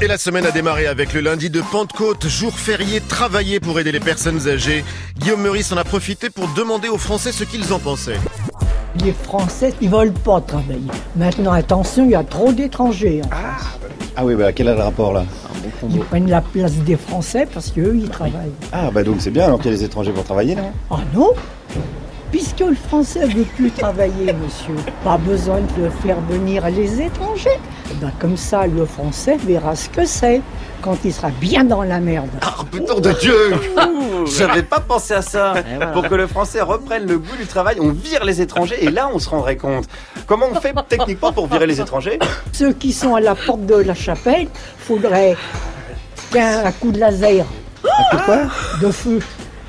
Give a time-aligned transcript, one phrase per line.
[0.00, 3.90] Et la semaine a démarré avec le lundi de Pentecôte, jour férié travaillé pour aider
[3.90, 4.84] les personnes âgées.
[5.18, 8.20] Guillaume Meurice en a profité pour demander aux Français ce qu'ils en pensaient.
[9.04, 10.86] Les Français, ils veulent pas travailler.
[11.16, 13.22] Maintenant, attention, il y a trop d'étrangers.
[13.24, 13.78] en France.
[14.16, 15.24] Ah oui, bah quel est le rapport là
[15.90, 18.52] Ils prennent la place des Français parce qu'eux, ils travaillent.
[18.72, 20.62] Ah bah donc c'est bien alors qu'il y a les étrangers pour travailler là
[20.92, 21.32] Ah non
[22.30, 27.58] Puisque le Français veut plus travailler, monsieur, pas besoin de faire venir les étrangers.
[27.90, 30.42] Eh ben, comme ça, le Français verra ce que c'est
[30.82, 32.28] quand il sera bien dans la merde.
[32.42, 33.34] Ah putain de Dieu.
[34.26, 35.54] J'avais pas pensé à ça.
[35.92, 39.08] Pour que le français reprenne le goût du travail, on vire les étrangers et là
[39.12, 39.86] on se rendrait compte.
[40.26, 42.18] Comment on fait techniquement pour virer les étrangers?
[42.52, 45.36] Ceux qui sont à la porte de la chapelle, faudrait
[46.30, 47.46] qu'un coup de laser,
[47.84, 48.38] Un coup de quoi?
[48.80, 49.18] De feu,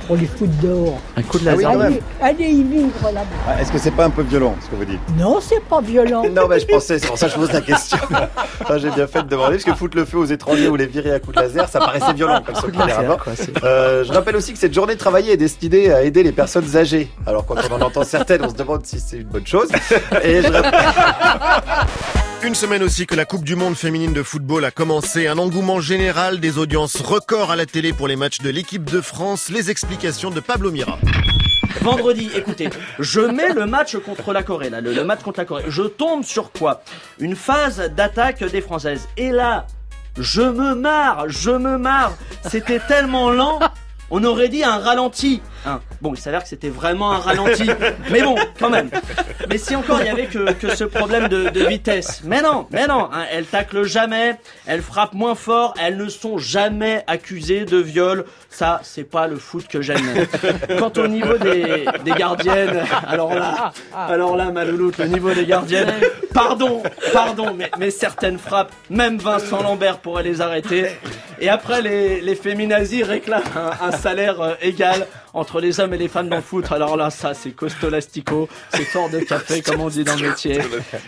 [0.10, 0.98] pour les foutre dehors.
[1.16, 1.72] Un coup de Ah oui, laser.
[1.72, 2.00] quand même.
[2.20, 3.22] Allez, allez y vivre là-bas.
[3.48, 5.00] Ah, Est-ce que c'est pas un peu violent ce que vous dites?
[5.16, 6.24] Non, c'est pas violent.
[6.34, 7.98] Non mais je pensais, c'est pour ça que je pose la question.
[8.68, 10.88] Ah, J'ai bien fait de demander, parce que foutre le feu aux étrangers ou les
[10.88, 12.62] virer à coups de laser, ça paraissait violent comme ça.
[13.64, 17.08] Euh, je rappelle aussi que cette journée travaillée est destinée à aider les personnes âgées.
[17.28, 19.70] Alors quand on en entend certaines, on se demande si c'est une bonne chose.
[20.24, 20.72] Et je rappelle-
[22.42, 25.82] Une semaine aussi que la Coupe du Monde féminine de football a commencé, un engouement
[25.82, 29.70] général, des audiences records à la télé pour les matchs de l'équipe de France, les
[29.70, 30.98] explications de Pablo Mira.
[31.82, 35.46] Vendredi, écoutez, je mets le match contre la Corée, là, le, le match contre la
[35.46, 35.66] Corée.
[35.68, 36.82] Je tombe sur quoi?
[37.20, 39.10] Une phase d'attaque des Françaises.
[39.18, 39.68] Et là,
[40.18, 42.14] je me marre, je me marre.
[42.50, 43.60] C'était tellement lent.
[44.12, 45.42] On aurait dit un ralenti.
[45.66, 45.82] Hein.
[46.02, 47.70] Bon, il s'avère que c'était vraiment un ralenti.
[48.12, 48.90] Mais bon, quand même.
[49.50, 52.22] Mais si encore il y avait que, que ce problème de, de vitesse.
[52.24, 53.10] Mais non, mais non.
[53.12, 54.36] hein, elles taclent jamais.
[54.68, 55.74] Elles frappent moins fort.
[55.82, 58.26] Elles ne sont jamais accusées de viol.
[58.50, 60.26] Ça, c'est pas le foot que j'aime.
[60.78, 65.46] Quant au niveau des, des gardiennes, alors là, alors là, ma louloute, le niveau des
[65.46, 65.94] gardiennes,
[66.34, 66.82] pardon,
[67.14, 70.88] pardon, mais, mais certaines frappent, même Vincent Lambert pourrait les arrêter.
[71.40, 75.98] Et après, les, les féminazis réclament un, un salaire euh, égal entre les hommes et
[75.98, 76.72] les femmes le foot.
[76.72, 80.60] Alors là, ça, c'est costolastico, c'est fort de café, comme on dit dans le métier.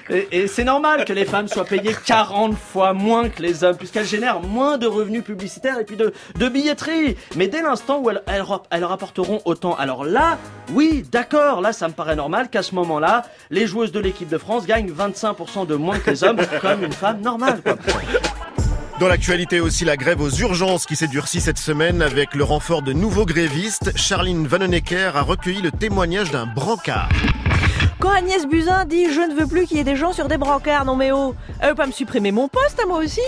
[0.09, 4.05] Et, c'est normal que les femmes soient payées 40 fois moins que les hommes, puisqu'elles
[4.05, 6.13] génèrent moins de revenus publicitaires et puis de,
[6.49, 7.15] billetterie.
[7.35, 8.21] Mais dès l'instant où elles,
[8.69, 10.37] elles rapporteront autant, alors là,
[10.73, 14.37] oui, d'accord, là, ça me paraît normal qu'à ce moment-là, les joueuses de l'équipe de
[14.37, 17.61] France gagnent 25% de moins que les hommes, comme une femme normale.
[17.61, 17.75] Quoi.
[19.01, 22.83] Dans l'actualité aussi, la grève aux urgences qui s'est durcie cette semaine avec le renfort
[22.83, 23.97] de nouveaux grévistes.
[23.97, 27.09] Charline Vanhoenacker a recueilli le témoignage d'un brancard.
[27.97, 30.37] Quand Agnès Buzyn dit je ne veux plus qu'il y ait des gens sur des
[30.37, 33.21] brancards, non mais oh, elle veut pas me supprimer mon poste à moi aussi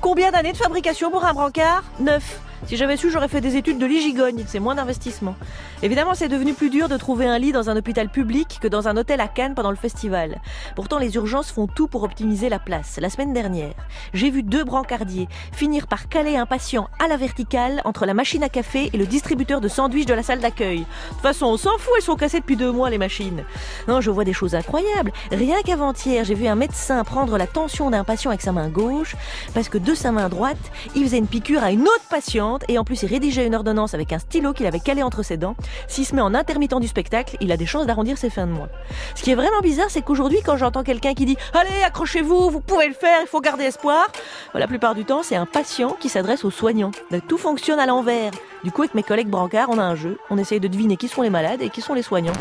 [0.00, 1.82] Combien d'années de fabrication pour un brancard?
[1.98, 2.38] Neuf.
[2.66, 5.36] Si j'avais su, j'aurais fait des études de l'igigogne, c'est moins d'investissement.
[5.84, 8.88] Évidemment, c'est devenu plus dur de trouver un lit dans un hôpital public que dans
[8.88, 10.40] un hôtel à Cannes pendant le festival.
[10.74, 12.98] Pourtant, les urgences font tout pour optimiser la place.
[13.00, 13.74] La semaine dernière,
[14.14, 18.42] j'ai vu deux brancardiers finir par caler un patient à la verticale entre la machine
[18.42, 20.80] à café et le distributeur de sandwich de la salle d'accueil.
[20.80, 23.44] De toute façon, on s'en fout, elles sont cassées depuis deux mois, les machines.
[23.86, 25.12] Non, je vois des choses incroyables.
[25.30, 29.14] Rien qu'avant-hier, j'ai vu un médecin prendre la tension d'un patient avec sa main gauche,
[29.54, 30.56] parce que de sa main droite,
[30.96, 33.94] il faisait une piqûre à une autre patiente, et en plus il rédigeait une ordonnance
[33.94, 35.56] avec un stylo qu'il avait calé entre ses dents.
[35.88, 38.52] S'il se met en intermittent du spectacle, il a des chances d'arrondir ses fins de
[38.52, 38.68] mois.
[39.14, 42.60] Ce qui est vraiment bizarre, c'est qu'aujourd'hui, quand j'entends quelqu'un qui dit Allez, accrochez-vous, vous
[42.60, 44.06] pouvez le faire, il faut garder espoir,
[44.52, 46.90] bah, la plupart du temps, c'est un patient qui s'adresse aux soignants.
[47.10, 48.32] Donc, tout fonctionne à l'envers.
[48.64, 50.18] Du coup, avec mes collègues brancards, on a un jeu.
[50.30, 52.32] On essaye de deviner qui sont les malades et qui sont les soignants.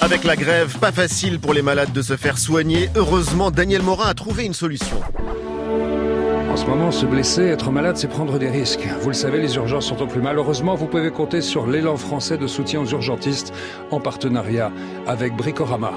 [0.00, 2.90] Avec la grève, pas facile pour les malades de se faire soigner.
[2.96, 5.00] Heureusement, Daniel Morin a trouvé une solution.
[6.52, 8.86] En ce moment, se blesser, être malade, c'est prendre des risques.
[9.00, 10.36] Vous le savez, les urgences sont au plus mal.
[10.36, 13.54] Heureusement, vous pouvez compter sur l'élan français de soutien aux urgentistes
[13.90, 14.70] en partenariat
[15.06, 15.92] avec Bricorama.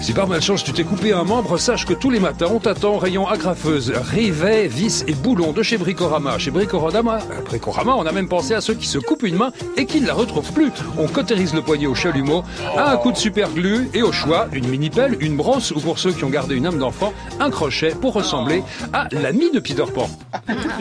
[0.00, 2.94] Si par malchance tu t'es coupé un membre, sache que tous les matins on t'attend
[2.94, 6.38] au rayon agrafeuse, rivets, vis et boulons de chez Bricorama.
[6.38, 9.52] Chez Bricorama, euh, Bricorama, on a même pensé à ceux qui se coupent une main
[9.76, 10.70] et qui ne la retrouvent plus.
[10.98, 12.44] On cautérise le poignet au chalumeau,
[12.76, 15.80] à un coup de super glue et au choix, une mini pelle, une brosse ou
[15.80, 18.62] pour ceux qui ont gardé une âme d'enfant, un crochet pour ressembler
[18.92, 20.08] à l'ami de Peter Pan.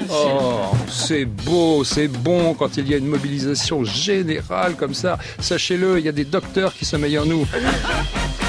[0.10, 5.18] Oh, c'est beau, c'est bon quand il y a une mobilisation générale comme ça.
[5.40, 7.46] Sachez-le, il y a des docteurs qui sommeillent en nous.